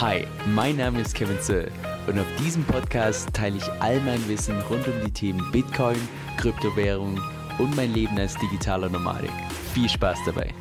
Hi, 0.00 0.26
mein 0.46 0.78
Name 0.78 1.02
ist 1.02 1.14
Kevin 1.14 1.38
Zöll 1.42 1.70
und 2.06 2.18
auf 2.18 2.24
diesem 2.38 2.64
Podcast 2.64 3.34
teile 3.34 3.58
ich 3.58 3.70
all 3.82 4.00
mein 4.00 4.26
Wissen 4.28 4.58
rund 4.62 4.88
um 4.88 4.94
die 5.04 5.12
Themen 5.12 5.52
Bitcoin, 5.52 5.98
Kryptowährung 6.38 7.20
und 7.58 7.76
mein 7.76 7.92
Leben 7.92 8.18
als 8.18 8.34
digitaler 8.38 8.88
Nomadik. 8.88 9.30
Viel 9.74 9.90
Spaß 9.90 10.20
dabei! 10.24 10.54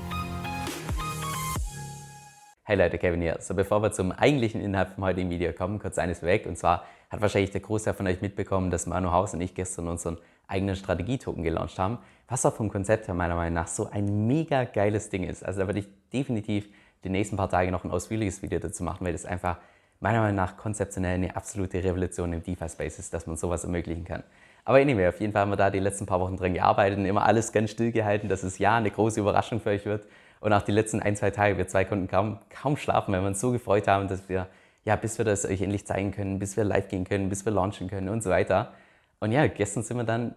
Hey 2.63 2.75
Leute, 2.75 2.97
Kevin 2.97 3.21
hier. 3.21 3.38
So, 3.39 3.54
bevor 3.54 3.81
wir 3.81 3.93
zum 3.93 4.11
eigentlichen 4.11 4.59
Inhalt 4.59 4.89
vom 4.89 5.05
heutigen 5.05 5.29
Video 5.29 5.53
kommen, 5.53 5.79
kurz 5.79 5.97
eines 5.97 6.21
weg. 6.21 6.45
Und 6.45 6.57
zwar 6.57 6.83
hat 7.09 7.21
wahrscheinlich 7.21 7.51
der 7.51 7.61
Großteil 7.61 7.93
von 7.93 8.07
euch 8.07 8.21
mitbekommen, 8.21 8.71
dass 8.71 8.87
Manu 8.87 9.13
Haus 9.13 9.33
und 9.33 9.39
ich 9.39 9.55
gestern 9.55 9.87
unseren 9.87 10.17
eigenen 10.47 10.75
Strategietoken 10.75 11.43
gelauncht 11.43 11.79
haben, 11.79 11.99
was 12.27 12.45
auch 12.45 12.53
vom 12.53 12.69
Konzept 12.69 13.07
her 13.07 13.15
meiner 13.15 13.35
Meinung 13.35 13.53
nach 13.53 13.67
so 13.67 13.89
ein 13.89 14.27
mega 14.27 14.65
geiles 14.65 15.07
Ding 15.09 15.23
ist. 15.23 15.45
Also 15.45 15.61
da 15.61 15.67
würde 15.67 15.79
ich 15.79 15.87
definitiv 16.11 16.67
die 17.04 17.09
nächsten 17.09 17.38
paar 17.38 17.50
Tage 17.50 17.71
noch 17.71 17.84
ein 17.84 17.91
ausführliches 17.91 18.41
Video 18.41 18.59
dazu 18.59 18.84
machen, 18.84 19.05
weil 19.05 19.13
das 19.13 19.26
einfach 19.26 19.58
meiner 19.99 20.21
Meinung 20.21 20.35
nach 20.35 20.58
konzeptionell 20.58 21.16
eine 21.16 21.35
absolute 21.35 21.84
Revolution 21.84 22.34
im 22.34 22.44
DeFi-Space 22.44 22.99
ist, 22.99 23.13
dass 23.13 23.27
man 23.27 23.38
sowas 23.38 23.63
ermöglichen 23.63 24.05
kann. 24.05 24.23
Aber 24.66 24.77
anyway, 24.77 25.08
auf 25.08 25.20
jeden 25.20 25.34
Fall 25.34 25.41
haben 25.41 25.49
wir 25.49 25.55
da 25.55 25.70
die 25.70 25.80
letzten 25.80 26.05
paar 26.05 26.20
Wochen 26.20 26.38
dran 26.38 26.53
gearbeitet 26.53 26.99
und 26.99 27.05
immer 27.05 27.25
alles 27.25 27.52
ganz 27.52 27.72
still 27.72 27.91
gehalten, 27.91 28.30
dass 28.30 28.44
es 28.44 28.59
ja 28.59 28.77
eine 28.77 28.91
große 28.91 29.20
Überraschung 29.20 29.59
für 29.59 29.70
euch 29.70 29.85
wird. 29.85 30.05
Und 30.41 30.53
auch 30.53 30.62
die 30.62 30.72
letzten 30.72 31.02
ein, 31.02 31.16
zwei 31.16 31.31
Tage, 31.31 31.58
wir 31.58 31.67
zwei 31.67 31.84
konnten 31.85 32.08
kaum, 32.08 32.38
kaum 32.49 32.77
schlafen, 32.77 33.13
weil 33.13 33.22
wir 33.22 33.27
uns 33.27 33.41
so 33.41 33.52
gefreut 33.52 33.88
haben, 33.88 34.08
dass 34.08 34.30
wir, 34.30 34.47
ja, 34.86 34.95
bis 34.95 35.17
wir 35.17 35.25
das 35.25 35.45
euch 35.45 35.61
endlich 35.61 35.86
zeigen 35.86 36.11
können, 36.11 36.39
bis 36.39 36.55
wir 36.55 36.63
live 36.63 36.88
gehen 36.88 37.03
können, 37.03 37.30
bis 37.30 37.44
wir 37.45 37.52
launchen 37.52 37.89
können 37.89 38.09
und 38.09 38.23
so 38.23 38.30
weiter. 38.30 38.73
Und 39.20 39.31
ja, 39.31 39.47
gestern 39.47 39.84
sind 39.84 39.97
wir 39.97 40.05
dann 40.05 40.36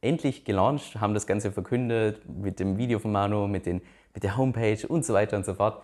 endlich 0.00 0.44
gelauncht, 0.44 1.00
haben 1.00 1.14
das 1.14 1.26
Ganze 1.26 1.52
verkündet 1.52 2.22
mit 2.28 2.58
dem 2.58 2.76
Video 2.78 2.98
von 2.98 3.12
Manu, 3.12 3.46
mit, 3.46 3.66
den, 3.66 3.82
mit 4.14 4.22
der 4.22 4.36
Homepage 4.36 4.86
und 4.88 5.04
so 5.04 5.14
weiter 5.14 5.36
und 5.36 5.44
so 5.44 5.54
fort. 5.54 5.82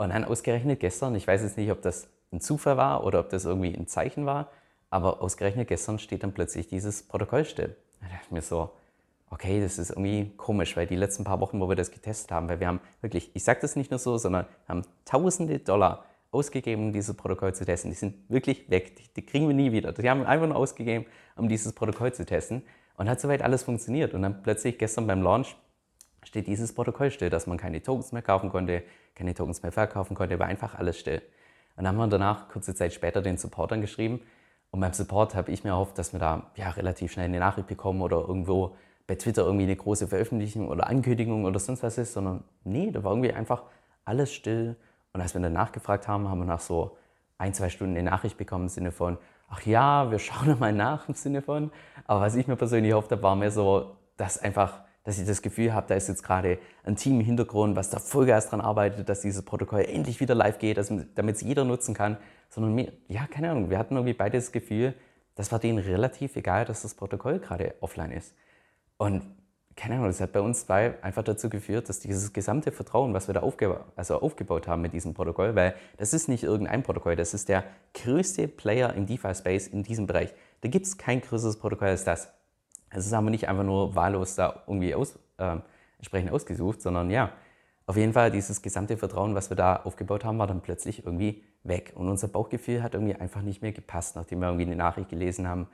Und 0.00 0.14
dann 0.14 0.24
ausgerechnet 0.24 0.80
gestern, 0.80 1.14
ich 1.14 1.26
weiß 1.26 1.42
jetzt 1.42 1.58
nicht, 1.58 1.70
ob 1.70 1.82
das 1.82 2.08
ein 2.32 2.40
Zufall 2.40 2.78
war 2.78 3.04
oder 3.04 3.20
ob 3.20 3.28
das 3.28 3.44
irgendwie 3.44 3.74
ein 3.74 3.86
Zeichen 3.86 4.24
war, 4.24 4.48
aber 4.88 5.20
ausgerechnet 5.20 5.68
gestern 5.68 5.98
steht 5.98 6.22
dann 6.22 6.32
plötzlich 6.32 6.68
dieses 6.68 7.02
Protokoll 7.02 7.44
still. 7.44 7.76
Da 8.00 8.06
dachte 8.06 8.22
ich 8.24 8.30
mir 8.30 8.40
so, 8.40 8.70
okay, 9.28 9.60
das 9.60 9.78
ist 9.78 9.90
irgendwie 9.90 10.32
komisch, 10.38 10.74
weil 10.74 10.86
die 10.86 10.96
letzten 10.96 11.24
paar 11.24 11.38
Wochen, 11.40 11.60
wo 11.60 11.68
wir 11.68 11.76
das 11.76 11.90
getestet 11.90 12.32
haben, 12.32 12.48
weil 12.48 12.60
wir 12.60 12.68
haben 12.68 12.80
wirklich, 13.02 13.30
ich 13.34 13.44
sage 13.44 13.60
das 13.60 13.76
nicht 13.76 13.90
nur 13.90 13.98
so, 13.98 14.16
sondern 14.16 14.46
haben 14.66 14.86
tausende 15.04 15.58
Dollar 15.58 16.06
ausgegeben, 16.30 16.86
um 16.86 16.92
dieses 16.94 17.14
Protokoll 17.14 17.54
zu 17.54 17.66
testen. 17.66 17.90
Die 17.90 17.96
sind 17.98 18.14
wirklich 18.30 18.70
weg, 18.70 18.96
die, 18.96 19.04
die 19.14 19.26
kriegen 19.26 19.48
wir 19.48 19.54
nie 19.54 19.70
wieder. 19.70 19.92
Die 19.92 20.08
haben 20.08 20.24
einfach 20.24 20.46
nur 20.46 20.56
ausgegeben, 20.56 21.04
um 21.36 21.46
dieses 21.46 21.74
Protokoll 21.74 22.14
zu 22.14 22.24
testen. 22.24 22.62
Und 22.96 23.10
hat 23.10 23.20
soweit 23.20 23.42
alles 23.42 23.64
funktioniert. 23.64 24.14
Und 24.14 24.22
dann 24.22 24.42
plötzlich 24.42 24.78
gestern 24.78 25.06
beim 25.06 25.20
Launch 25.20 25.56
steht 26.22 26.46
dieses 26.46 26.74
Protokoll 26.74 27.10
still, 27.10 27.28
dass 27.28 27.46
man 27.46 27.58
keine 27.58 27.82
Tokens 27.82 28.12
mehr 28.12 28.22
kaufen 28.22 28.48
konnte, 28.48 28.82
keine 29.14 29.34
Tokens 29.34 29.62
mehr 29.62 29.72
verkaufen 29.72 30.14
konnte, 30.14 30.38
war 30.38 30.46
einfach 30.46 30.74
alles 30.74 30.98
still. 30.98 31.22
Und 31.76 31.84
dann 31.84 31.88
haben 31.88 31.98
wir 31.98 32.08
danach, 32.08 32.48
kurze 32.48 32.74
Zeit 32.74 32.92
später, 32.92 33.22
den 33.22 33.36
Support 33.36 33.72
angeschrieben. 33.72 34.20
Und 34.70 34.80
beim 34.80 34.92
Support 34.92 35.34
habe 35.34 35.50
ich 35.50 35.64
mir 35.64 35.70
erhofft, 35.70 35.98
dass 35.98 36.12
wir 36.12 36.20
da 36.20 36.50
ja, 36.56 36.70
relativ 36.70 37.12
schnell 37.12 37.26
eine 37.26 37.38
Nachricht 37.38 37.66
bekommen 37.66 38.02
oder 38.02 38.18
irgendwo 38.18 38.76
bei 39.06 39.16
Twitter 39.16 39.42
irgendwie 39.42 39.64
eine 39.64 39.74
große 39.74 40.06
Veröffentlichung 40.06 40.68
oder 40.68 40.86
Ankündigung 40.86 41.44
oder 41.44 41.58
sonst 41.58 41.82
was 41.82 41.98
ist, 41.98 42.12
sondern 42.12 42.44
nee, 42.62 42.90
da 42.92 43.02
war 43.02 43.12
irgendwie 43.12 43.32
einfach 43.32 43.64
alles 44.04 44.32
still. 44.32 44.76
Und 45.12 45.20
als 45.20 45.34
wir 45.34 45.40
dann 45.40 45.52
nachgefragt 45.52 46.06
haben, 46.06 46.28
haben 46.28 46.38
wir 46.38 46.44
nach 46.44 46.60
so 46.60 46.96
ein, 47.38 47.52
zwei 47.54 47.68
Stunden 47.70 47.96
eine 47.96 48.08
Nachricht 48.08 48.36
bekommen 48.36 48.66
im 48.66 48.68
Sinne 48.68 48.92
von, 48.92 49.18
ach 49.48 49.62
ja, 49.62 50.10
wir 50.10 50.18
schauen 50.20 50.56
mal 50.58 50.72
nach 50.72 51.08
im 51.08 51.14
Sinne 51.14 51.42
von. 51.42 51.72
Aber 52.06 52.20
was 52.20 52.36
ich 52.36 52.46
mir 52.46 52.56
persönlich 52.56 52.90
erhofft 52.90 53.10
habe, 53.10 53.22
war 53.22 53.34
mehr 53.34 53.50
so, 53.50 53.96
dass 54.16 54.38
einfach 54.38 54.80
dass 55.10 55.18
ich 55.18 55.26
das 55.26 55.42
Gefühl 55.42 55.74
habe, 55.74 55.88
da 55.88 55.96
ist 55.96 56.06
jetzt 56.06 56.22
gerade 56.22 56.58
ein 56.84 56.94
Team 56.94 57.18
im 57.18 57.26
Hintergrund, 57.26 57.74
was 57.74 57.90
da 57.90 57.98
Vollgas 57.98 58.48
dran 58.48 58.60
arbeitet, 58.60 59.08
dass 59.08 59.22
dieses 59.22 59.42
Protokoll 59.42 59.80
endlich 59.80 60.20
wieder 60.20 60.36
live 60.36 60.60
geht, 60.60 60.78
damit 61.16 61.34
es 61.34 61.42
jeder 61.42 61.64
nutzen 61.64 61.94
kann. 61.94 62.16
Sondern 62.48 62.76
mir, 62.76 62.92
ja, 63.08 63.26
keine 63.26 63.50
Ahnung, 63.50 63.70
wir 63.70 63.78
hatten 63.78 63.96
irgendwie 63.96 64.14
beide 64.14 64.38
das 64.38 64.52
Gefühl, 64.52 64.94
das 65.34 65.50
war 65.50 65.58
denen 65.58 65.78
relativ 65.78 66.36
egal, 66.36 66.64
dass 66.64 66.82
das 66.82 66.94
Protokoll 66.94 67.40
gerade 67.40 67.74
offline 67.80 68.12
ist. 68.12 68.36
Und 68.98 69.24
keine 69.74 69.96
Ahnung, 69.96 70.06
das 70.06 70.20
hat 70.20 70.30
bei 70.30 70.42
uns 70.42 70.66
zwei 70.66 70.94
einfach 71.02 71.24
dazu 71.24 71.48
geführt, 71.48 71.88
dass 71.88 71.98
dieses 71.98 72.32
gesamte 72.32 72.70
Vertrauen, 72.70 73.12
was 73.12 73.26
wir 73.26 73.34
da 73.34 73.40
aufgeba 73.40 73.86
also 73.96 74.20
aufgebaut 74.20 74.68
haben 74.68 74.80
mit 74.80 74.92
diesem 74.92 75.14
Protokoll, 75.14 75.56
weil 75.56 75.74
das 75.96 76.12
ist 76.12 76.28
nicht 76.28 76.44
irgendein 76.44 76.84
Protokoll, 76.84 77.16
das 77.16 77.34
ist 77.34 77.48
der 77.48 77.64
größte 77.94 78.46
Player 78.46 78.94
im 78.94 79.06
DeFi-Space 79.06 79.66
in 79.66 79.82
diesem 79.82 80.06
Bereich. 80.06 80.32
Da 80.60 80.68
gibt 80.68 80.86
es 80.86 80.98
kein 80.98 81.20
größeres 81.20 81.58
Protokoll 81.58 81.88
als 81.88 82.04
das. 82.04 82.28
Es 82.90 83.06
ist 83.06 83.12
aber 83.12 83.30
nicht 83.30 83.48
einfach 83.48 83.64
nur 83.64 83.94
wahllos 83.94 84.34
da 84.34 84.62
irgendwie 84.66 84.94
aus, 84.94 85.18
äh, 85.38 85.56
entsprechend 85.98 86.32
ausgesucht, 86.32 86.82
sondern 86.82 87.10
ja, 87.10 87.32
auf 87.86 87.96
jeden 87.96 88.12
Fall 88.12 88.30
dieses 88.30 88.62
gesamte 88.62 88.96
Vertrauen, 88.96 89.34
was 89.34 89.50
wir 89.50 89.56
da 89.56 89.76
aufgebaut 89.76 90.24
haben, 90.24 90.38
war 90.38 90.46
dann 90.46 90.60
plötzlich 90.60 91.04
irgendwie 91.04 91.42
weg. 91.64 91.92
Und 91.96 92.08
unser 92.08 92.28
Bauchgefühl 92.28 92.82
hat 92.82 92.94
irgendwie 92.94 93.14
einfach 93.14 93.42
nicht 93.42 93.62
mehr 93.62 93.72
gepasst, 93.72 94.16
nachdem 94.16 94.40
wir 94.40 94.46
irgendwie 94.46 94.66
eine 94.66 94.76
Nachricht 94.76 95.08
gelesen 95.08 95.48
haben 95.48 95.66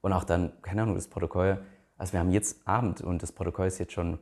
und 0.00 0.12
auch 0.12 0.24
dann, 0.24 0.52
keine 0.62 0.82
Ahnung, 0.82 0.94
das 0.94 1.08
Protokoll. 1.08 1.64
Also 1.98 2.12
wir 2.12 2.20
haben 2.20 2.30
jetzt 2.30 2.66
Abend 2.66 3.00
und 3.00 3.22
das 3.22 3.32
Protokoll 3.32 3.66
ist 3.66 3.78
jetzt 3.78 3.92
schon 3.92 4.18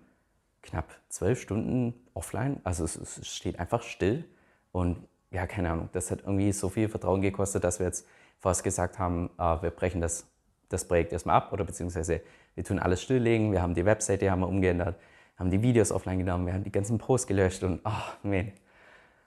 knapp 0.62 0.86
zwölf 1.08 1.40
Stunden 1.40 1.94
offline. 2.14 2.60
Also 2.64 2.84
es, 2.84 2.96
es 2.96 3.26
steht 3.26 3.58
einfach 3.58 3.82
still 3.82 4.24
und 4.72 4.98
ja, 5.30 5.46
keine 5.46 5.70
Ahnung, 5.70 5.88
das 5.92 6.10
hat 6.10 6.20
irgendwie 6.20 6.52
so 6.52 6.68
viel 6.68 6.88
Vertrauen 6.88 7.20
gekostet, 7.20 7.64
dass 7.64 7.78
wir 7.78 7.86
jetzt 7.86 8.06
fast 8.40 8.64
gesagt 8.64 8.98
haben, 8.98 9.30
äh, 9.38 9.62
wir 9.62 9.70
brechen 9.70 10.00
das, 10.00 10.26
das 10.72 10.86
Projekt 10.86 11.12
erstmal 11.12 11.36
ab 11.36 11.52
oder 11.52 11.64
beziehungsweise 11.64 12.20
wir 12.54 12.64
tun 12.64 12.78
alles 12.78 13.02
stilllegen, 13.02 13.52
wir 13.52 13.62
haben 13.62 13.74
die 13.74 13.84
Webseite 13.84 14.30
haben 14.30 14.40
wir 14.40 14.48
umgeändert, 14.48 14.96
haben 15.38 15.50
die 15.50 15.62
Videos 15.62 15.92
offline 15.92 16.18
genommen, 16.18 16.46
wir 16.46 16.54
haben 16.54 16.64
die 16.64 16.72
ganzen 16.72 16.98
Posts 16.98 17.26
gelöscht 17.26 17.62
und 17.62 17.80
oh, 17.84 17.90
man, 18.22 18.52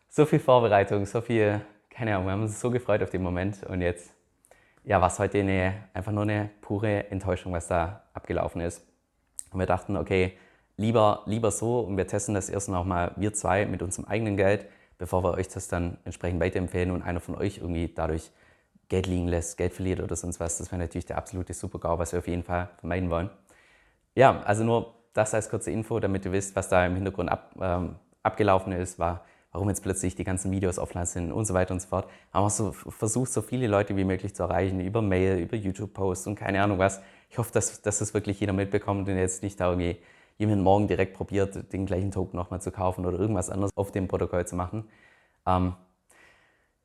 so 0.09 0.25
viel 0.25 0.39
Vorbereitung, 0.39 1.05
so 1.05 1.21
viel, 1.21 1.61
keine 1.89 2.15
Ahnung, 2.15 2.27
wir 2.27 2.31
haben 2.31 2.41
uns 2.43 2.59
so 2.59 2.71
gefreut 2.71 3.03
auf 3.03 3.09
den 3.09 3.21
Moment 3.21 3.63
und 3.63 3.81
jetzt, 3.81 4.13
ja, 4.83 5.01
war 5.01 5.07
es 5.07 5.19
heute 5.19 5.39
eine, 5.39 5.73
einfach 5.93 6.11
nur 6.11 6.23
eine 6.23 6.49
pure 6.61 7.09
Enttäuschung, 7.11 7.51
was 7.53 7.67
da 7.67 8.03
abgelaufen 8.13 8.61
ist. 8.61 8.85
Und 9.51 9.59
wir 9.59 9.65
dachten, 9.65 9.97
okay, 9.97 10.37
lieber, 10.77 11.23
lieber 11.25 11.51
so 11.51 11.79
und 11.79 11.97
wir 11.97 12.07
testen 12.07 12.35
das 12.35 12.49
erst 12.49 12.69
noch 12.69 12.85
mal 12.85 13.11
wir 13.15 13.33
zwei 13.33 13.65
mit 13.65 13.81
unserem 13.81 14.05
eigenen 14.05 14.37
Geld, 14.37 14.67
bevor 14.97 15.23
wir 15.23 15.33
euch 15.33 15.47
das 15.47 15.67
dann 15.67 15.97
entsprechend 16.05 16.39
weiterempfehlen 16.39 16.91
und 16.91 17.01
einer 17.01 17.19
von 17.19 17.35
euch 17.35 17.57
irgendwie 17.57 17.87
dadurch 17.93 18.31
Geld 18.89 19.07
liegen 19.07 19.27
lässt, 19.27 19.57
Geld 19.57 19.73
verliert 19.73 19.99
oder 19.99 20.15
sonst 20.15 20.39
was. 20.39 20.57
Das 20.57 20.71
wäre 20.71 20.79
natürlich 20.79 21.05
der 21.05 21.17
absolute 21.17 21.53
Super-GAU, 21.53 21.97
was 21.97 22.11
wir 22.11 22.19
auf 22.19 22.27
jeden 22.27 22.43
Fall 22.43 22.69
vermeiden 22.79 23.09
wollen. 23.09 23.29
Ja, 24.15 24.41
also 24.41 24.63
nur 24.63 24.93
das 25.13 25.33
als 25.33 25.49
kurze 25.49 25.71
Info, 25.71 25.99
damit 25.99 26.25
ihr 26.25 26.31
wisst, 26.31 26.55
was 26.55 26.69
da 26.69 26.85
im 26.85 26.95
Hintergrund 26.95 27.29
ab, 27.29 27.55
ähm, 27.59 27.95
abgelaufen 28.23 28.73
ist, 28.73 28.99
war, 28.99 29.25
warum 29.51 29.69
jetzt 29.69 29.81
plötzlich 29.81 30.15
die 30.15 30.23
ganzen 30.23 30.51
Videos 30.51 30.77
offline 30.77 31.05
sind 31.05 31.31
und 31.31 31.45
so 31.45 31.53
weiter 31.53 31.73
und 31.73 31.81
so 31.81 31.87
fort. 31.87 32.09
Haben 32.33 32.45
auch 32.45 32.49
so 32.49 32.71
versucht, 32.71 33.31
so 33.31 33.41
viele 33.41 33.67
Leute 33.67 33.95
wie 33.95 34.03
möglich 34.03 34.35
zu 34.35 34.43
erreichen, 34.43 34.79
über 34.79 35.01
Mail, 35.01 35.39
über 35.39 35.55
YouTube-Posts 35.55 36.27
und 36.27 36.35
keine 36.35 36.61
Ahnung 36.61 36.79
was. 36.79 37.01
Ich 37.29 37.37
hoffe, 37.37 37.51
dass, 37.53 37.81
dass 37.81 37.99
das 37.99 38.13
wirklich 38.13 38.39
jeder 38.39 38.53
mitbekommt 38.53 39.07
und 39.07 39.17
jetzt 39.17 39.41
nicht 39.41 39.59
da 39.59 39.69
irgendwie 39.69 39.97
jemand 40.37 40.61
morgen 40.61 40.87
direkt 40.87 41.13
probiert, 41.13 41.71
den 41.71 41.85
gleichen 41.85 42.11
Token 42.11 42.35
nochmal 42.35 42.61
zu 42.61 42.71
kaufen 42.71 43.05
oder 43.05 43.17
irgendwas 43.17 43.49
anderes 43.49 43.71
auf 43.75 43.91
dem 43.91 44.07
Protokoll 44.07 44.45
zu 44.45 44.55
machen. 44.55 44.89
Ähm, 45.45 45.75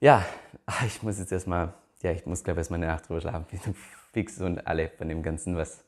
ja, 0.00 0.24
ich 0.86 1.02
muss 1.02 1.18
jetzt 1.18 1.32
erstmal 1.32 1.74
ja, 2.02 2.12
ich 2.12 2.26
muss, 2.26 2.44
glaube 2.44 2.58
ich, 2.58 2.62
erstmal 2.62 2.78
eine 2.78 2.86
Nacht 2.86 3.08
drüber 3.08 3.20
schlafen. 3.20 3.46
Fix 4.12 4.40
und 4.40 4.66
alle 4.66 4.88
von 4.88 5.08
dem 5.08 5.22
Ganzen, 5.22 5.56
was. 5.56 5.84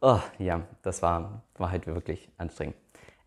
Oh, 0.00 0.20
ja, 0.38 0.62
das 0.82 1.02
war, 1.02 1.42
war 1.56 1.70
halt 1.70 1.86
wirklich 1.86 2.28
anstrengend. 2.36 2.76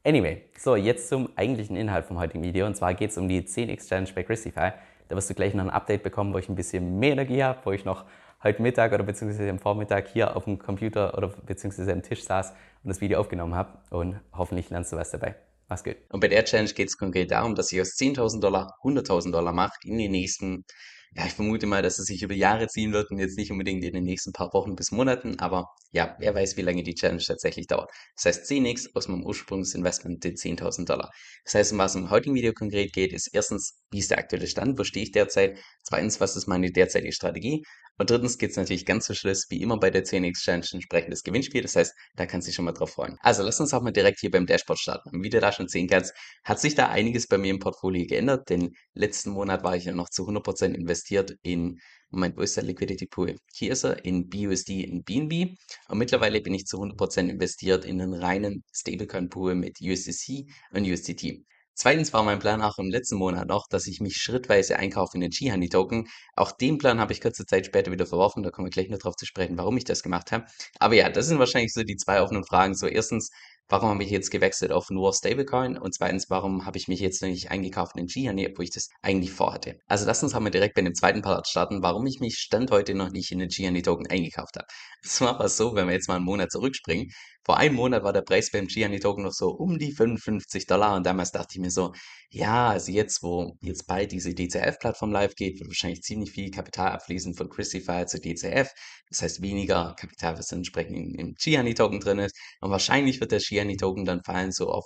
Anyway, 0.04 0.44
so, 0.58 0.76
jetzt 0.76 1.10
zum 1.10 1.30
eigentlichen 1.36 1.76
Inhalt 1.76 2.06
vom 2.06 2.20
heutigen 2.20 2.44
Video. 2.44 2.66
Und 2.66 2.76
zwar 2.76 2.94
geht 2.94 3.12
es 3.12 3.18
um 3.18 3.28
die 3.28 3.42
10x 3.42 3.88
Challenge 3.88 4.10
bei 4.16 4.24
Christify. 4.24 4.72
Da 5.08 5.16
wirst 5.16 5.30
du 5.30 5.34
gleich 5.34 5.54
noch 5.54 5.64
ein 5.64 5.70
Update 5.70 6.04
bekommen, 6.04 6.34
wo 6.34 6.38
ich 6.38 6.48
ein 6.48 6.56
bisschen 6.56 7.00
mehr 7.00 7.14
Energie 7.14 7.44
habe, 7.44 7.60
wo 7.64 7.72
ich 7.72 7.86
noch 7.86 8.06
heute 8.44 8.62
Mittag 8.62 8.94
oder 8.94 9.04
beziehungsweise 9.04 9.50
am 9.50 9.60
Vormittag 9.60 10.08
hier 10.08 10.38
auf 10.38 10.46
dem 10.46 10.58
Computer 10.60 11.18
oder 11.18 11.28
beziehungsweise 11.28 11.92
am 11.92 12.02
Tisch 12.02 12.24
saß 12.24 12.52
und 12.84 12.88
das 12.88 13.02
Video 13.02 13.20
aufgenommen 13.20 13.56
habe. 13.56 13.80
Und 13.90 14.20
hoffentlich 14.34 14.70
lernst 14.70 14.94
du 14.94 14.98
was 14.98 15.12
dabei. 15.12 15.36
Mach's 15.68 15.84
gut. 15.84 15.98
Und 16.10 16.20
bei 16.22 16.28
der 16.28 16.46
Challenge 16.46 16.72
geht 16.72 16.88
es 16.88 16.98
konkret 16.98 17.32
darum, 17.32 17.56
dass 17.56 17.72
ich 17.72 17.82
aus 17.82 17.90
10.000 17.90 18.40
Dollar 18.40 18.78
100.000 18.84 19.32
Dollar 19.32 19.54
mache 19.54 19.78
in 19.84 19.98
den 19.98 20.12
nächsten 20.12 20.66
ja, 21.16 21.26
ich 21.26 21.34
vermute 21.34 21.66
mal, 21.66 21.82
dass 21.82 21.98
es 22.00 22.06
sich 22.06 22.22
über 22.22 22.36
Jahre 22.36 22.68
ziehen 22.68 22.94
wird 22.94 23.10
und 23.10 23.18
jetzt 23.18 23.38
nicht 23.38 23.52
unbedingt 23.52 23.84
in 23.84 23.94
den 23.94 24.04
nächsten 24.04 24.32
paar 24.32 24.54
Wochen 24.54 24.76
bis 24.76 24.92
Monaten, 24.92 25.40
aber 25.40 25.68
ja, 25.92 26.16
wer 26.20 26.36
weiß, 26.36 26.56
wie 26.58 26.62
lange 26.62 26.84
die 26.84 26.94
Challenge 26.94 27.22
tatsächlich 27.22 27.68
dauert. 27.68 27.90
Das 28.16 28.26
heißt, 28.26 28.50
10x 28.50 28.96
aus 28.96 29.08
meinem 29.08 29.24
Ursprungsinvestment 29.26 30.24
den 30.24 30.36
10.000 30.36 30.86
Dollar. 30.86 31.10
Das 31.46 31.56
heißt, 31.56 31.72
um 31.74 31.80
was 31.80 31.96
im 31.96 32.10
heutigen 32.12 32.36
Video 32.36 32.54
konkret 32.54 32.94
geht, 32.94 33.12
ist 33.14 33.30
erstens, 33.34 33.82
wie 33.92 34.00
ist 34.00 34.12
der 34.12 34.20
aktuelle 34.20 34.48
Stand, 34.48 34.78
wo 34.78 34.84
stehe 34.84 35.04
ich 35.04 35.12
derzeit? 35.12 35.58
Zweitens, 35.84 36.20
was 36.20 36.36
ist 36.36 36.48
meine 36.48 36.72
derzeitige 36.72 37.14
Strategie? 37.14 37.64
Und 38.00 38.10
drittens 38.10 38.38
gibt 38.38 38.52
es 38.52 38.58
natürlich 38.58 38.86
ganz 38.86 39.08
zum 39.08 39.16
Schluss, 39.16 39.48
wie 39.50 39.62
immer 39.62 39.78
bei 39.78 39.90
der 39.90 40.06
10x 40.06 40.42
Challenge, 40.42 40.66
entsprechendes 40.72 41.22
Gewinnspiel. 41.22 41.62
Das 41.62 41.76
heißt, 41.76 41.94
da 42.16 42.26
kannst 42.26 42.48
du 42.48 42.50
dich 42.50 42.56
schon 42.56 42.64
mal 42.64 42.72
drauf 42.72 42.92
freuen. 42.92 43.18
Also 43.20 43.44
lass 43.44 43.60
uns 43.60 43.74
auch 43.74 43.82
mal 43.82 43.92
direkt 43.92 44.22
hier 44.22 44.32
beim 44.32 44.46
Dashboard 44.46 44.80
starten. 44.80 45.22
Wie 45.22 45.30
du 45.30 45.42
da 45.42 45.52
schon 45.52 45.68
sehen 45.68 45.90
kannst, 45.90 46.14
hat 46.46 46.62
sich 46.62 46.76
da 46.76 46.88
einiges 46.88 47.28
bei 47.28 47.38
mir 47.38 47.50
im 47.50 47.60
Portfolio 47.60 48.06
geändert, 48.08 48.50
denn 48.50 48.72
letzten 48.94 49.32
Monat 49.32 49.66
war 49.66 49.76
ich 49.76 49.84
ja 49.84 49.92
noch 49.92 50.08
zu 50.08 50.26
100% 50.26 50.74
investiert 50.76 51.36
in, 51.42 51.80
Moment, 52.10 52.38
wo 52.38 52.62
Liquidity 52.62 53.06
Pool? 53.06 53.36
Hier 53.54 53.74
ist 53.74 53.84
er, 53.84 54.06
in 54.06 54.30
BUSD, 54.30 54.82
in 54.86 55.04
BNB. 55.04 55.58
Und 55.90 55.98
mittlerweile 55.98 56.40
bin 56.40 56.54
ich 56.54 56.68
zu 56.68 56.78
100% 56.78 57.28
investiert 57.28 57.84
in 57.84 58.02
einen 58.02 58.14
reinen 58.14 58.64
Stablecoin 58.74 59.28
Pool 59.28 59.56
mit 59.56 59.82
USDC 59.82 60.46
und 60.72 60.88
USDT. 60.88 61.44
Zweitens 61.82 62.12
war 62.12 62.24
mein 62.24 62.40
Plan 62.40 62.62
auch 62.62 62.78
im 62.78 62.90
letzten 62.90 63.16
Monat 63.16 63.48
noch, 63.48 63.66
dass 63.70 63.88
ich 63.88 64.02
mich 64.02 64.18
schrittweise 64.18 64.76
einkaufe 64.76 65.16
in 65.16 65.22
den 65.22 65.32
Shihani-Token. 65.32 66.10
Auch 66.36 66.52
den 66.52 66.78
Plan 66.78 67.00
habe 67.00 67.14
ich 67.14 67.22
kurze 67.22 67.46
Zeit 67.46 67.66
später 67.68 67.90
wieder 67.90 68.06
verworfen. 68.06 68.44
Da 68.44 68.52
kommen 68.52 68.66
wir 68.66 68.70
gleich 68.70 68.90
noch 68.90 68.98
drauf 68.98 69.16
zu 69.16 69.26
sprechen, 69.26 69.58
warum 69.58 69.78
ich 69.78 69.86
das 69.86 70.04
gemacht 70.04 70.34
habe. 70.34 70.44
Aber 70.78 70.96
ja, 70.96 71.10
das 71.10 71.28
sind 71.28 71.40
wahrscheinlich 71.40 71.72
so 71.72 71.84
die 71.84 71.96
zwei 71.96 72.22
offenen 72.22 72.44
Fragen. 72.44 72.76
So 72.76 72.86
erstens, 72.86 73.30
warum 73.70 73.92
habe 73.92 74.04
ich 74.04 74.10
jetzt 74.10 74.30
gewechselt 74.30 74.74
auf 74.74 74.90
nur 74.90 75.14
Stablecoin? 75.14 75.78
Und 75.78 75.96
zweitens, 75.96 76.30
warum 76.30 76.66
habe 76.66 76.78
ich 76.78 76.90
mich 76.90 77.00
jetzt 77.00 77.22
noch 77.22 77.30
nicht 77.30 77.50
eingekauft 77.50 77.96
in 77.96 78.04
den 78.04 78.10
Shihani, 78.10 78.50
obwohl 78.50 78.66
ich 78.66 78.72
das 78.72 78.90
eigentlich 79.02 79.32
vorhatte? 79.32 79.80
Also 79.88 80.06
lass 80.06 80.22
uns 80.22 80.34
mal 80.34 80.50
direkt 80.50 80.76
bei 80.76 80.82
dem 80.82 80.94
zweiten 80.94 81.22
Part 81.22 81.48
starten, 81.48 81.82
warum 81.82 82.06
ich 82.08 82.20
mich 82.20 82.40
Stand 82.40 82.72
heute 82.72 82.94
noch 82.94 83.12
nicht 83.12 83.32
in 83.32 83.40
den 83.40 83.52
Shihani-Token 83.52 84.08
eingekauft 84.08 84.58
habe. 84.58 84.68
Das 85.02 85.22
war 85.22 85.30
aber 85.30 85.48
so, 85.48 85.76
wenn 85.76 85.88
wir 85.88 85.94
jetzt 85.94 86.10
mal 86.10 86.18
einen 86.18 86.26
Monat 86.26 86.52
zurückspringen. 86.52 87.08
Vor 87.50 87.58
einem 87.58 87.78
Monat 87.78 88.04
war 88.04 88.14
der 88.14 88.22
Preis 88.22 88.52
beim 88.52 88.70
Shihani-Token 88.70 89.24
noch 89.24 89.34
so 89.34 89.50
um 89.50 89.80
die 89.80 89.92
55 89.92 90.68
Dollar 90.68 90.96
und 90.96 91.04
damals 91.04 91.32
dachte 91.32 91.56
ich 91.56 91.60
mir 91.60 91.72
so, 91.72 91.94
ja, 92.30 92.70
also 92.70 92.92
jetzt, 92.92 93.24
wo 93.24 93.58
jetzt 93.62 93.88
bald 93.88 94.12
diese 94.12 94.36
DCF-Plattform 94.36 95.12
live 95.12 95.34
geht, 95.34 95.60
wird 95.60 95.68
wahrscheinlich 95.68 96.04
ziemlich 96.04 96.30
viel 96.30 96.52
Kapital 96.52 96.92
abfließen 96.92 97.34
von 97.34 97.50
Christify 97.50 98.06
zu 98.06 98.20
DCF. 98.22 98.72
Das 99.10 99.24
heißt, 99.24 99.42
weniger 99.42 99.96
Kapital, 99.98 100.38
was 100.38 100.52
entsprechend 100.52 100.96
im, 100.96 101.16
im 101.16 101.34
Gianni-Token 101.40 102.00
drin 102.00 102.20
ist. 102.20 102.38
Und 102.62 102.70
wahrscheinlich 102.70 103.20
wird 103.20 103.32
der 103.32 103.40
Gianni-Token 103.40 104.06
dann 104.06 104.22
fallen 104.22 104.52
so 104.52 104.70
auf 104.70 104.86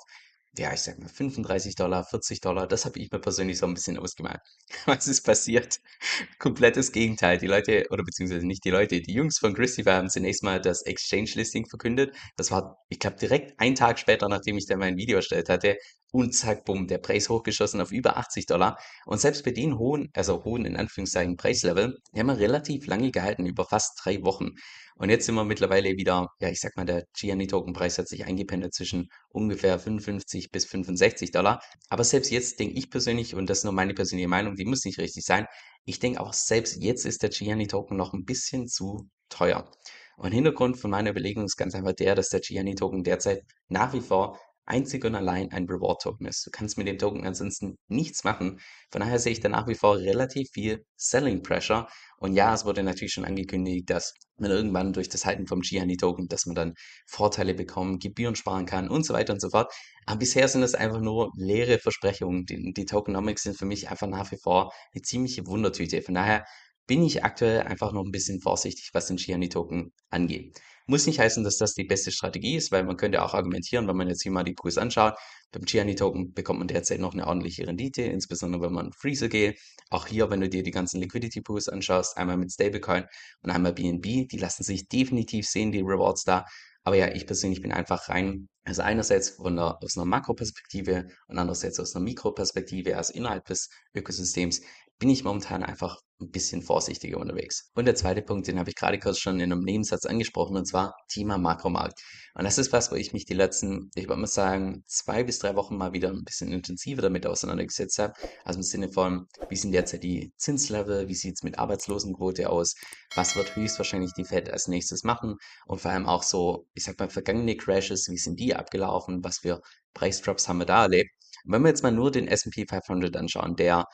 ja, 0.58 0.72
ich 0.74 0.82
sag 0.82 1.00
mal 1.00 1.10
35 1.10 1.76
Dollar, 1.76 2.04
40 2.04 2.40
Dollar, 2.40 2.68
das 2.68 2.86
habe 2.86 3.00
ich 3.00 3.12
mir 3.12 3.20
persönlich 3.20 3.58
so 3.58 3.66
ein 3.66 3.74
bisschen 3.74 3.98
ausgemalt. 3.98 4.40
Was 4.86 5.08
ist 5.08 5.22
passiert? 5.22 5.80
Komplettes 6.40 6.92
Gegenteil. 6.92 7.40
Die 7.40 7.48
Leute, 7.48 7.86
oder 7.90 8.04
beziehungsweise 8.04 8.46
nicht 8.46 8.64
die 8.64 8.70
Leute, 8.70 9.02
die 9.02 9.14
Jungs 9.14 9.40
von 9.40 9.56
Christopher 9.56 9.96
haben 9.96 10.10
zunächst 10.10 10.44
mal 10.44 10.62
das 10.62 10.84
Exchange-Listing 10.84 11.66
verkündet. 11.68 12.16
Das 12.38 12.52
war, 12.52 12.78
ich 12.90 13.00
glaube, 13.00 13.18
direkt 13.18 13.60
einen 13.60 13.76
Tag 13.76 13.98
später, 13.98 14.30
nachdem 14.30 14.58
ich 14.58 14.68
dann 14.68 14.80
mein 14.80 14.96
Video 14.98 15.18
erstellt 15.18 15.50
hatte. 15.50 15.78
Und 16.16 16.36
zack, 16.36 16.66
bumm, 16.66 16.86
der 16.86 17.00
Preis 17.00 17.28
hochgeschossen 17.28 17.82
auf 17.82 17.92
über 17.92 18.18
80 18.18 18.46
Dollar. 18.46 18.78
Und 19.08 19.20
selbst 19.20 19.44
bei 19.44 19.50
den 19.50 19.80
hohen, 19.80 20.12
also 20.14 20.44
hohen 20.44 20.64
in 20.64 20.78
Anführungszeichen 20.78 21.38
Preislevel, 21.38 21.98
haben 22.16 22.28
wir 22.28 22.38
relativ 22.38 22.86
lange 22.86 23.10
gehalten, 23.10 23.48
über 23.48 23.66
fast 23.66 24.00
drei 24.04 24.22
Wochen. 24.22 24.52
Und 24.96 25.10
jetzt 25.10 25.26
sind 25.26 25.34
wir 25.34 25.44
mittlerweile 25.44 25.98
wieder, 25.98 26.28
ja, 26.40 26.50
ich 26.50 26.60
sag 26.60 26.78
mal, 26.78 26.86
der 26.86 27.06
Gianni-Token-Preis 27.18 27.98
hat 27.98 28.08
sich 28.08 28.26
eingependelt 28.26 28.76
zwischen 28.76 29.10
ungefähr 29.30 29.80
55 29.80 30.52
bis 30.52 30.66
65 30.66 31.32
Dollar. 31.32 31.64
Aber 31.90 32.04
selbst 32.04 32.30
jetzt 32.30 32.60
denke 32.60 32.78
ich 32.78 32.92
persönlich, 32.92 33.34
und 33.34 33.50
das 33.50 33.60
ist 33.60 33.64
nur 33.64 33.74
meine 33.74 33.96
persönliche 33.96 34.30
Meinung, 34.30 34.56
die 34.56 34.66
muss 34.66 34.86
nicht 34.86 35.00
richtig 35.00 35.26
sein, 35.26 35.48
ich 35.84 35.98
denke 35.98 36.22
auch 36.22 36.34
selbst 36.34 36.78
jetzt 36.80 37.08
ist 37.08 37.24
der 37.24 37.32
Gianni-Token 37.32 37.98
noch 37.98 38.14
ein 38.14 38.24
bisschen 38.24 38.68
zu 38.68 39.10
teuer. 39.30 39.68
Und 40.16 40.32
Hintergrund 40.32 40.78
von 40.78 40.92
meiner 40.92 41.10
Überlegung 41.10 41.46
ist 41.46 41.58
ganz 41.58 41.74
einfach 41.74 41.94
der, 41.94 42.14
dass 42.14 42.30
der 42.30 42.42
Gianni-Token 42.42 43.04
derzeit 43.04 43.42
nach 43.68 43.94
wie 43.94 44.02
vor 44.02 44.38
einzig 44.66 45.04
und 45.06 45.16
allein 45.16 45.52
ein 45.52 45.66
Reward-Token 45.66 46.26
ist. 46.26 46.46
Du 46.46 46.52
kannst 46.52 46.78
mit 46.78 46.88
dem 46.88 46.98
Token 46.98 47.26
ansonsten 47.26 47.78
nichts 47.88 48.24
machen. 48.24 48.60
Von 48.92 49.02
daher 49.02 49.20
sehe 49.20 49.34
ich 49.34 49.40
da 49.40 49.50
nach 49.50 49.68
wie 49.68 49.76
vor 49.76 49.98
relativ 49.98 50.50
viel 50.52 50.86
Selling 50.96 51.44
Pressure. 51.44 51.88
Und 52.18 52.34
ja, 52.34 52.54
es 52.54 52.64
wurde 52.66 52.84
natürlich 52.84 53.14
schon 53.14 53.26
angekündigt, 53.26 53.90
dass 53.90 54.14
man 54.38 54.52
irgendwann 54.52 54.94
durch 54.94 55.10
das 55.10 55.26
Halten 55.26 55.48
vom 55.48 55.62
Gianni-Token, 55.62 56.28
dass 56.28 56.46
man 56.46 56.56
dann 56.56 56.74
Vorteile 57.08 57.54
bekommt, 57.54 58.02
Gebühren 58.02 58.36
sparen 58.36 58.66
kann 58.66 58.90
und 58.90 59.06
so 59.06 59.14
weiter 59.14 59.34
und 59.34 59.42
so 59.42 59.50
fort. 59.50 59.74
Aber 60.06 60.20
bisher 60.20 60.48
sind 60.48 60.62
das 60.62 60.76
einfach 60.76 61.02
nur 61.02 61.32
leere 61.36 61.80
Versprechungen. 61.80 62.46
Die, 62.46 62.74
die 62.74 62.86
Tokenomics 62.86 63.44
sind 63.44 63.58
für 63.58 63.66
mich 63.66 63.90
einfach 63.90 64.08
nach 64.08 64.32
wie 64.32 64.38
vor 64.42 64.72
eine 64.94 65.02
ziemliche 65.02 65.46
Wundertüte. 65.46 66.02
Von 66.02 66.16
daher 66.16 66.46
bin 66.88 67.04
ich 67.04 67.24
aktuell 67.24 67.62
einfach 67.62 67.94
noch 67.94 68.04
ein 68.04 68.12
bisschen 68.12 68.42
vorsichtig, 68.42 68.90
was 68.94 69.08
den 69.08 69.18
Gianni-Token 69.18 69.92
angeht. 70.10 70.60
Muss 70.86 71.08
nicht 71.08 71.20
heißen, 71.20 71.44
dass 71.46 71.58
das 71.58 71.74
die 71.76 71.86
beste 71.86 72.12
Strategie 72.12 72.58
ist, 72.58 72.72
weil 72.72 72.84
man 72.84 72.98
könnte 72.98 73.24
auch 73.24 73.34
argumentieren, 73.34 73.88
wenn 73.88 73.96
man 73.96 74.10
jetzt 74.10 74.24
hier 74.24 74.34
mal 74.34 74.44
die 74.44 74.54
Kurs 74.54 74.78
anschaut, 74.78 75.16
beim 75.54 75.64
Gianni-Token 75.64 76.34
bekommt 76.34 76.60
man 76.60 76.68
derzeit 76.68 77.00
noch 77.00 77.14
eine 77.14 77.26
ordentliche 77.26 77.66
Rendite, 77.66 78.02
insbesondere 78.02 78.64
wenn 78.64 78.74
man 78.74 78.92
Freezer 78.92 79.30
geht. 79.30 79.60
Auch 79.90 80.08
hier, 80.08 80.30
wenn 80.30 80.42
du 80.42 80.50
dir 80.50 80.64
die 80.64 80.72
ganzen 80.72 81.00
Liquidity-Pools 81.00 81.70
anschaust, 81.70 82.18
einmal 82.18 82.38
mit 82.38 82.52
Stablecoin 82.52 83.06
und 83.44 83.50
einmal 83.52 83.74
BNB, 83.74 84.28
die 84.28 84.38
lassen 84.38 84.64
sich 84.64 84.90
definitiv 84.90 85.48
sehen, 85.48 85.72
die 85.72 85.82
Rewards 85.82 86.24
da. 86.24 86.46
Aber 86.84 86.98
ja, 86.98 87.14
ich 87.14 87.26
persönlich 87.26 87.62
bin 87.62 87.72
einfach 87.72 88.10
rein, 88.10 88.50
also 88.66 88.82
einerseits 88.82 89.30
von 89.30 89.56
der, 89.56 89.82
aus 89.82 89.96
einer 89.96 90.06
Makroperspektive 90.06 91.08
und 91.28 91.38
andererseits 91.38 91.80
aus 91.80 91.96
einer 91.96 92.04
Mikroperspektive, 92.04 92.98
also 92.98 93.14
innerhalb 93.14 93.46
des 93.46 93.70
Ökosystems, 93.94 94.62
bin 95.00 95.10
ich 95.10 95.24
momentan 95.24 95.64
einfach 95.64 96.02
ein 96.24 96.32
bisschen 96.32 96.62
vorsichtiger 96.62 97.20
unterwegs. 97.20 97.70
Und 97.76 97.86
der 97.86 97.96
zweite 97.96 98.22
Punkt, 98.22 98.48
den 98.48 98.60
habe 98.60 98.70
ich 98.70 98.76
gerade 98.76 99.00
kurz 99.00 99.20
schon 99.20 99.40
in 99.40 99.52
einem 99.52 99.62
Nebensatz 99.62 100.06
angesprochen, 100.06 100.58
und 100.58 100.66
zwar 100.66 100.96
Thema 101.10 101.38
Makromarkt. 101.38 102.00
Und 102.36 102.46
das 102.46 102.58
ist 102.58 102.74
was, 102.74 102.92
wo 102.92 102.96
ich 102.96 103.14
mich 103.14 103.26
die 103.26 103.36
letzten, 103.36 103.92
ich 103.96 104.08
würde 104.08 104.22
mal 104.22 104.28
sagen, 104.28 104.84
zwei 104.88 105.24
bis 105.24 105.40
drei 105.40 105.56
Wochen 105.56 105.78
mal 105.78 105.94
wieder 105.94 106.10
ein 106.10 106.24
bisschen 106.24 106.52
intensiver 106.52 107.02
damit 107.04 107.28
auseinandergesetzt 107.28 108.00
habe. 108.00 108.14
Also 108.44 108.60
im 108.60 108.64
Sinne 108.64 108.90
von, 108.90 109.28
wie 109.50 109.56
sind 109.56 109.72
derzeit 109.72 110.04
die 110.04 110.34
Zinslevel, 110.38 111.08
wie 111.08 111.16
sieht 111.16 111.36
es 111.36 111.44
mit 111.44 111.60
Arbeitslosenquote 111.60 112.50
aus, 112.50 112.76
was 113.16 113.36
wird 113.36 113.56
höchstwahrscheinlich 113.56 114.14
die 114.14 114.26
Fed 114.26 114.50
als 114.50 114.68
nächstes 114.68 115.04
machen 115.04 115.36
und 115.68 115.80
vor 115.80 115.92
allem 115.92 116.08
auch 116.08 116.24
so, 116.24 116.66
ich 116.74 116.84
sag 116.84 116.98
mal, 117.00 117.10
vergangene 117.10 117.56
Crashes, 117.56 118.10
wie 118.10 118.18
sind 118.18 118.40
die 118.40 118.56
abgelaufen, 118.56 119.24
was 119.24 119.40
für 119.40 119.62
Preisdrops 119.94 120.48
haben 120.48 120.58
wir 120.58 120.66
da 120.66 120.84
erlebt. 120.84 121.12
Und 121.46 121.54
wenn 121.54 121.62
wir 121.62 121.70
jetzt 121.70 121.84
mal 121.84 121.92
nur 121.92 122.10
den 122.10 122.28
S&P 122.28 122.66
500 122.68 123.16
anschauen, 123.16 123.56
der 123.56 123.86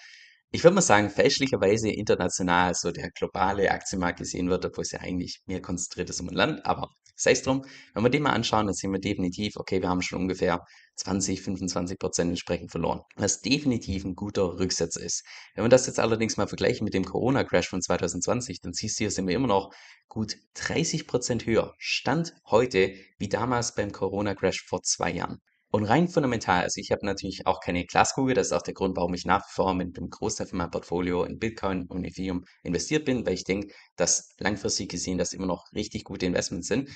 ich 0.51 0.63
würde 0.63 0.75
mal 0.75 0.81
sagen, 0.81 1.10
fälschlicherweise 1.10 1.90
international 1.90 2.74
so 2.74 2.92
der 2.92 3.12
globale 3.12 3.69
Aktienmarkt 3.69 4.19
gesehen 4.19 4.50
wird, 4.50 4.66
obwohl 4.66 4.81
es 4.81 4.92
ja 4.92 5.00
eigentlich 5.00 5.42
mehr 5.46 5.62
konzentriert 5.62 6.10
ist 6.10 6.22
um 6.22 6.30
ein 6.30 6.36
Land. 6.36 6.66
Aber 6.66 6.90
sei 7.16 7.31
es 7.31 7.44
drum, 7.44 7.66
wenn 7.94 8.04
wir 8.04 8.10
den 8.10 8.24
mal 8.24 8.31
anschauen, 8.31 8.66
dann 8.66 8.74
sehen 8.74 8.92
wir 8.92 9.00
definitiv, 9.00 9.57
okay, 9.57 9.81
wir 9.81 9.90
haben 9.90 10.01
schon 10.01 10.19
ungefähr 10.19 10.62
20, 10.96 11.42
25 11.42 12.00
Prozent 12.00 12.30
entsprechend 12.30 12.72
verloren. 12.72 13.01
Was 13.16 13.42
definitiv 13.42 14.06
ein 14.06 14.16
guter 14.16 14.57
Rücksetzer 14.57 15.01
ist. 15.01 15.24
Wenn 15.54 15.66
wir 15.66 15.69
das 15.69 15.86
jetzt 15.86 16.00
allerdings 16.00 16.38
mal 16.38 16.48
vergleichen 16.48 16.84
mit 16.84 16.94
dem 16.94 17.06
Corona-Crash 17.06 17.69
von 17.69 17.81
2020, 17.81 18.62
dann 18.62 18.74
siehst 18.74 19.00
du, 19.00 19.04
hier 19.04 19.12
sind 19.12 19.28
wir 19.28 19.36
immer 19.36 19.48
noch 19.48 19.72
gut 20.07 20.38
30 20.56 21.07
Prozent 21.07 21.46
höher. 21.46 21.75
Stand 21.78 22.34
heute 22.50 22.96
wie 23.18 23.30
damals 23.30 23.75
beim 23.75 23.92
Corona-Crash 23.92 24.63
vor 24.66 24.81
zwei 24.81 25.12
Jahren. 25.12 25.42
Und 25.71 25.83
rein 25.86 26.07
fundamental, 26.07 26.63
also 26.63 26.80
ich 26.81 26.92
habe 26.92 27.06
natürlich 27.06 27.45
auch 27.45 27.60
keine 27.60 27.86
Glaskugel, 27.86 28.33
das 28.33 28.48
ist 28.48 28.54
auch 28.54 28.62
der 28.63 28.74
Grund, 28.74 28.95
warum 28.98 29.13
ich 29.13 29.25
nach 29.25 29.42
wie 29.48 29.54
vor 29.54 29.74
mit 29.75 29.98
dem 29.98 30.10
Großteil 30.10 30.48
von 30.48 30.57
meinem 30.57 30.71
Portfolio 30.71 31.24
in 31.24 31.38
Bitcoin 31.39 31.86
und 31.88 32.06
Ethereum 32.06 32.45
investiert 32.63 33.06
bin, 33.06 33.25
weil 33.25 33.33
ich 33.33 33.44
denke, 33.44 33.74
dass 33.95 34.30
langfristig 34.39 34.89
gesehen 34.89 35.18
das 35.19 35.33
immer 35.33 35.45
noch 35.45 35.71
richtig 35.74 36.04
gute 36.06 36.25
Investments 36.25 36.68
sind. 36.68 36.89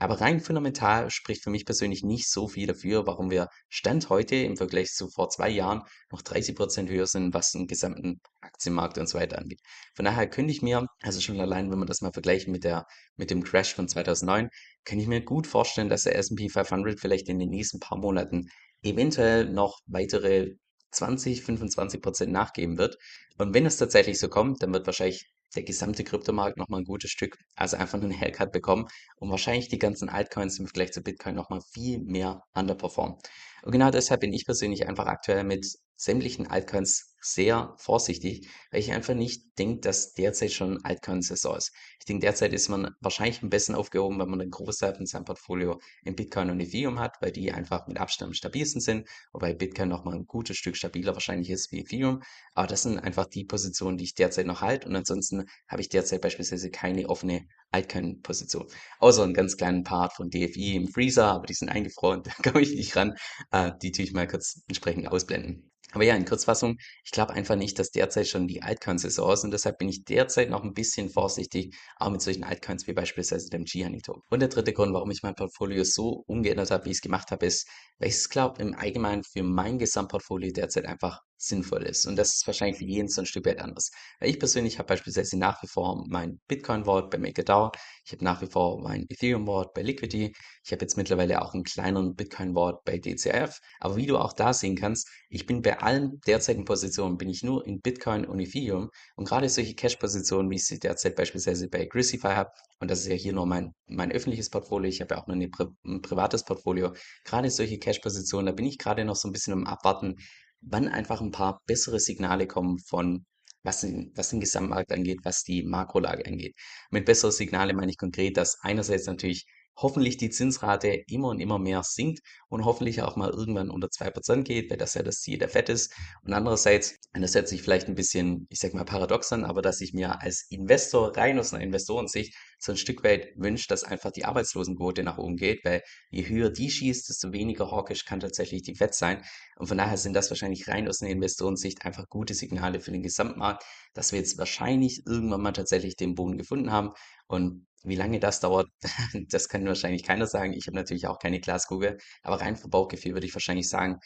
Aber 0.00 0.20
rein 0.20 0.40
fundamental 0.40 1.10
spricht 1.10 1.42
für 1.42 1.50
mich 1.50 1.64
persönlich 1.64 2.04
nicht 2.04 2.30
so 2.30 2.46
viel 2.46 2.68
dafür, 2.68 3.06
warum 3.06 3.30
wir 3.30 3.48
Stand 3.68 4.08
heute 4.10 4.36
im 4.36 4.56
Vergleich 4.56 4.92
zu 4.92 5.08
vor 5.08 5.28
zwei 5.28 5.48
Jahren 5.48 5.82
noch 6.12 6.22
30 6.22 6.54
Prozent 6.54 6.88
höher 6.88 7.06
sind, 7.06 7.34
was 7.34 7.50
den 7.50 7.66
gesamten 7.66 8.20
Aktienmarkt 8.40 8.96
und 8.98 9.08
so 9.08 9.18
weiter 9.18 9.38
angeht. 9.38 9.60
Von 9.96 10.04
daher 10.04 10.30
könnte 10.30 10.52
ich 10.52 10.62
mir, 10.62 10.86
also 11.02 11.20
schon 11.20 11.40
allein, 11.40 11.70
wenn 11.72 11.80
man 11.80 11.88
das 11.88 12.00
mal 12.00 12.12
vergleicht 12.12 12.46
mit 12.46 12.62
der, 12.62 12.86
mit 13.16 13.30
dem 13.30 13.42
Crash 13.42 13.74
von 13.74 13.88
2009, 13.88 14.50
kann 14.84 15.00
ich 15.00 15.08
mir 15.08 15.20
gut 15.24 15.48
vorstellen, 15.48 15.88
dass 15.88 16.04
der 16.04 16.16
S&P 16.16 16.48
500 16.48 17.00
vielleicht 17.00 17.28
in 17.28 17.40
den 17.40 17.50
nächsten 17.50 17.80
paar 17.80 17.98
Monaten 17.98 18.48
eventuell 18.82 19.50
noch 19.50 19.80
weitere 19.86 20.54
20, 20.92 21.42
25 21.42 22.00
Prozent 22.00 22.32
nachgeben 22.32 22.78
wird. 22.78 22.96
Und 23.36 23.52
wenn 23.52 23.66
es 23.66 23.76
tatsächlich 23.76 24.20
so 24.20 24.28
kommt, 24.28 24.62
dann 24.62 24.72
wird 24.72 24.86
wahrscheinlich 24.86 25.26
der 25.54 25.62
gesamte 25.62 26.04
Kryptomarkt 26.04 26.56
nochmal 26.56 26.80
ein 26.80 26.84
gutes 26.84 27.10
Stück, 27.10 27.38
also 27.56 27.76
einfach 27.76 28.00
einen 28.00 28.18
Haircut 28.18 28.52
bekommen 28.52 28.86
und 29.16 29.30
wahrscheinlich 29.30 29.68
die 29.68 29.78
ganzen 29.78 30.08
Altcoins 30.08 30.58
im 30.58 30.66
Vergleich 30.66 30.92
zu 30.92 31.02
Bitcoin 31.02 31.34
nochmal 31.34 31.60
viel 31.72 32.00
mehr 32.00 32.42
underperformen. 32.54 33.16
Und 33.62 33.72
genau 33.72 33.90
deshalb 33.90 34.20
bin 34.20 34.32
ich 34.32 34.44
persönlich 34.44 34.88
einfach 34.88 35.06
aktuell 35.06 35.44
mit 35.44 35.66
sämtlichen 35.96 36.46
Altcoins 36.46 37.16
sehr 37.20 37.74
vorsichtig, 37.78 38.48
weil 38.70 38.80
ich 38.80 38.92
einfach 38.92 39.14
nicht 39.14 39.58
denke, 39.58 39.80
dass 39.80 40.14
derzeit 40.14 40.52
schon 40.52 40.84
Altcoin-Saison 40.84 41.56
ist. 41.56 41.72
Ich 41.98 42.06
denke, 42.06 42.20
derzeit 42.20 42.52
ist 42.52 42.68
man 42.68 42.94
wahrscheinlich 43.00 43.42
am 43.42 43.50
besten 43.50 43.74
aufgehoben, 43.74 44.20
wenn 44.20 44.28
man 44.28 44.40
einen 44.40 44.52
Großteil 44.52 44.94
von 44.94 45.06
seinem 45.06 45.24
Portfolio 45.24 45.80
in 46.04 46.14
Bitcoin 46.14 46.50
und 46.50 46.60
Ethereum 46.60 47.00
hat, 47.00 47.16
weil 47.20 47.32
die 47.32 47.50
einfach 47.50 47.88
mit 47.88 47.98
Abstand 47.98 48.28
am 48.28 48.34
stabilsten 48.34 48.80
sind, 48.80 49.08
wobei 49.32 49.54
Bitcoin 49.54 49.88
nochmal 49.88 50.14
ein 50.14 50.26
gutes 50.26 50.56
Stück 50.56 50.76
stabiler 50.76 51.14
wahrscheinlich 51.14 51.50
ist 51.50 51.72
wie 51.72 51.80
Ethereum. 51.80 52.22
Aber 52.54 52.68
das 52.68 52.82
sind 52.82 53.00
einfach 53.00 53.26
die 53.26 53.44
Positionen, 53.44 53.98
die 53.98 54.04
ich 54.04 54.14
derzeit 54.14 54.46
noch 54.46 54.62
halte 54.62 54.88
und 54.88 54.94
ansonsten 54.94 55.46
habe 55.66 55.82
ich 55.82 55.88
derzeit 55.88 56.20
beispielsweise 56.20 56.70
keine 56.70 57.08
offene 57.08 57.46
Altcoin-Position. 57.70 58.66
Außer 58.98 59.22
einen 59.22 59.34
ganz 59.34 59.56
kleinen 59.56 59.84
Part 59.84 60.14
von 60.14 60.30
DFI 60.30 60.76
im 60.76 60.88
Freezer, 60.88 61.26
aber 61.26 61.46
die 61.46 61.54
sind 61.54 61.68
eingefroren, 61.68 62.22
da 62.42 62.50
komme 62.50 62.62
ich 62.62 62.74
nicht 62.74 62.96
ran. 62.96 63.14
Äh, 63.50 63.72
die 63.82 63.92
tue 63.92 64.04
ich 64.04 64.12
mal 64.12 64.26
kurz 64.26 64.62
entsprechend 64.68 65.08
ausblenden. 65.08 65.70
Aber 65.92 66.04
ja, 66.04 66.14
in 66.14 66.26
Kurzfassung, 66.26 66.76
ich 67.02 67.12
glaube 67.12 67.32
einfach 67.32 67.56
nicht, 67.56 67.78
dass 67.78 67.90
derzeit 67.90 68.26
schon 68.28 68.46
die 68.46 68.62
Altcoin-Saison 68.62 69.32
ist 69.32 69.44
und 69.44 69.52
deshalb 69.52 69.78
bin 69.78 69.88
ich 69.88 70.04
derzeit 70.04 70.50
noch 70.50 70.62
ein 70.62 70.74
bisschen 70.74 71.08
vorsichtig, 71.08 71.74
auch 71.96 72.10
mit 72.10 72.20
solchen 72.20 72.44
Altcoins 72.44 72.86
wie 72.86 72.92
beispielsweise 72.92 73.48
dem 73.48 73.64
Gianito. 73.64 74.22
Und 74.28 74.40
der 74.40 74.50
dritte 74.50 74.74
Grund, 74.74 74.92
warum 74.92 75.10
ich 75.10 75.22
mein 75.22 75.34
Portfolio 75.34 75.84
so 75.84 76.24
umgeändert 76.26 76.70
habe, 76.70 76.84
wie 76.84 76.90
ich 76.90 76.98
es 76.98 77.02
gemacht 77.02 77.30
habe, 77.30 77.46
ist, 77.46 77.66
weil 77.98 78.08
ich 78.08 78.16
es 78.16 78.28
glaube, 78.28 78.60
im 78.60 78.74
Allgemeinen 78.74 79.24
für 79.24 79.42
mein 79.42 79.78
Gesamtportfolio 79.78 80.52
derzeit 80.52 80.84
einfach 80.84 81.20
sinnvoll 81.38 81.84
ist. 81.84 82.06
Und 82.06 82.16
das 82.16 82.34
ist 82.34 82.46
wahrscheinlich 82.46 82.78
für 82.78 82.84
jeden 82.84 83.08
so 83.08 83.22
ein 83.22 83.26
Stück 83.26 83.46
weit 83.46 83.60
anders. 83.60 83.90
Ich 84.20 84.38
persönlich 84.38 84.78
habe 84.78 84.88
beispielsweise 84.88 85.38
nach 85.38 85.62
wie 85.62 85.68
vor 85.68 86.04
mein 86.08 86.40
Bitcoin-Vault 86.48 87.10
bei 87.10 87.18
MakerDAO. 87.18 87.70
Ich 88.04 88.12
habe 88.12 88.24
nach 88.24 88.42
wie 88.42 88.46
vor 88.46 88.80
mein 88.82 89.06
Ethereum-Vault 89.08 89.72
bei 89.72 89.82
Liquidity. 89.82 90.34
Ich 90.64 90.72
habe 90.72 90.82
jetzt 90.82 90.96
mittlerweile 90.96 91.40
auch 91.40 91.54
einen 91.54 91.62
kleineren 91.62 92.14
Bitcoin-Vault 92.16 92.84
bei 92.84 92.98
DCF. 92.98 93.58
Aber 93.80 93.96
wie 93.96 94.06
du 94.06 94.18
auch 94.18 94.32
da 94.32 94.52
sehen 94.52 94.76
kannst, 94.76 95.08
ich 95.28 95.46
bin 95.46 95.62
bei 95.62 95.78
allen 95.78 96.20
derzeitigen 96.26 96.64
Positionen, 96.64 97.16
bin 97.16 97.28
ich 97.28 97.42
nur 97.42 97.64
in 97.66 97.80
Bitcoin 97.80 98.24
und 98.26 98.40
Ethereum. 98.40 98.90
Und 99.14 99.28
gerade 99.28 99.48
solche 99.48 99.74
Cash-Positionen, 99.74 100.50
wie 100.50 100.56
ich 100.56 100.66
sie 100.66 100.80
derzeit 100.80 101.14
beispielsweise 101.14 101.68
bei 101.68 101.86
Grisify 101.86 102.34
habe, 102.34 102.50
und 102.80 102.90
das 102.90 103.00
ist 103.00 103.08
ja 103.08 103.14
hier 103.14 103.32
nur 103.32 103.46
mein, 103.46 103.74
mein 103.86 104.12
öffentliches 104.12 104.50
Portfolio, 104.50 104.88
ich 104.88 105.00
habe 105.00 105.14
ja 105.14 105.22
auch 105.22 105.28
eine, 105.28 105.48
ein 105.84 106.02
privates 106.02 106.44
Portfolio, 106.44 106.94
gerade 107.24 107.50
solche 107.50 107.78
Cash-Positionen, 107.78 108.46
da 108.46 108.52
bin 108.52 108.66
ich 108.66 108.78
gerade 108.78 109.04
noch 109.04 109.16
so 109.16 109.28
ein 109.28 109.32
bisschen 109.32 109.52
am 109.52 109.66
Abwarten, 109.66 110.16
wann 110.60 110.88
einfach 110.88 111.20
ein 111.20 111.30
paar 111.30 111.60
bessere 111.66 112.00
Signale 112.00 112.46
kommen 112.46 112.78
von 112.78 113.24
was 113.62 113.80
den, 113.80 114.12
was 114.14 114.30
den 114.30 114.40
Gesamtmarkt 114.40 114.92
angeht, 114.92 115.18
was 115.24 115.42
die 115.42 115.62
Makrolage 115.62 116.26
angeht. 116.26 116.54
Mit 116.90 117.06
besseren 117.06 117.32
Signale 117.32 117.74
meine 117.74 117.90
ich 117.90 117.98
konkret, 117.98 118.36
dass 118.36 118.58
einerseits 118.62 119.06
natürlich 119.06 119.46
hoffentlich 119.80 120.16
die 120.16 120.30
Zinsrate 120.30 121.04
immer 121.06 121.28
und 121.28 121.40
immer 121.40 121.58
mehr 121.58 121.82
sinkt 121.84 122.20
und 122.48 122.64
hoffentlich 122.64 123.02
auch 123.02 123.16
mal 123.16 123.30
irgendwann 123.30 123.70
unter 123.70 123.88
2% 123.88 124.42
geht, 124.42 124.70
weil 124.70 124.76
das 124.76 124.94
ja 124.94 125.02
das 125.02 125.20
Ziel 125.20 125.38
der 125.38 125.48
FED 125.48 125.68
ist. 125.68 125.94
Und 126.22 126.32
andererseits, 126.32 126.96
und 127.14 127.22
das 127.22 127.34
hört 127.34 127.48
sich 127.48 127.62
vielleicht 127.62 127.86
ein 127.88 127.94
bisschen, 127.94 128.46
ich 128.50 128.58
sag 128.58 128.74
mal, 128.74 128.84
paradox 128.84 129.32
an, 129.32 129.44
aber 129.44 129.62
dass 129.62 129.80
ich 129.80 129.92
mir 129.92 130.20
als 130.20 130.46
Investor 130.50 131.16
rein 131.16 131.38
aus 131.38 131.54
einer 131.54 131.62
Investorensicht 131.62 132.34
so 132.58 132.72
ein 132.72 132.78
Stück 132.78 133.04
weit 133.04 133.28
wünscht, 133.36 133.70
dass 133.70 133.84
einfach 133.84 134.10
die 134.10 134.24
Arbeitslosenquote 134.24 135.02
nach 135.02 135.18
oben 135.18 135.36
geht, 135.36 135.64
weil 135.64 135.82
je 136.10 136.28
höher 136.28 136.50
die 136.50 136.70
schießt, 136.70 137.08
desto 137.08 137.32
weniger 137.32 137.70
hawkisch 137.70 138.04
kann 138.04 138.20
tatsächlich 138.20 138.62
die 138.62 138.74
FED 138.74 138.94
sein. 138.94 139.22
Und 139.56 139.68
von 139.68 139.78
daher 139.78 139.96
sind 139.96 140.14
das 140.14 140.30
wahrscheinlich 140.30 140.68
rein 140.68 140.88
aus 140.88 141.00
einer 141.00 141.10
Investorensicht 141.10 141.84
einfach 141.84 142.08
gute 142.08 142.34
Signale 142.34 142.80
für 142.80 142.90
den 142.90 143.02
Gesamtmarkt, 143.02 143.64
dass 143.94 144.12
wir 144.12 144.18
jetzt 144.18 144.38
wahrscheinlich 144.38 145.02
irgendwann 145.06 145.42
mal 145.42 145.52
tatsächlich 145.52 145.96
den 145.96 146.14
Boden 146.14 146.36
gefunden 146.36 146.72
haben. 146.72 146.90
Und 147.28 147.66
wie 147.84 147.96
lange 147.96 148.18
das 148.18 148.40
dauert, 148.40 148.68
das 149.30 149.48
kann 149.48 149.64
wahrscheinlich 149.64 150.02
keiner 150.02 150.26
sagen. 150.26 150.52
Ich 150.52 150.66
habe 150.66 150.76
natürlich 150.76 151.06
auch 151.06 151.18
keine 151.18 151.40
Glaskugel, 151.40 151.98
aber 152.22 152.40
rein 152.40 152.56
vom 152.56 152.70
Bauchgefühl 152.70 153.14
würde 153.14 153.26
ich 153.26 153.34
wahrscheinlich 153.34 153.68
sagen, 153.68 153.98